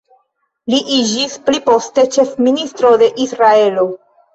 [0.73, 3.91] Li iĝis pli poste ĉefministro de Israelo.